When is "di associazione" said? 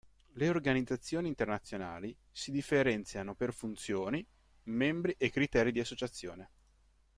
5.71-6.49